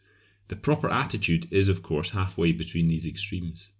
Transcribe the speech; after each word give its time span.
The 0.47 0.55
proper 0.55 0.89
attitude 0.89 1.45
is 1.51 1.69
of 1.69 1.83
course 1.83 2.09
half 2.09 2.35
way 2.35 2.53
between 2.53 2.87
these 2.87 3.05
extremes. 3.05 3.69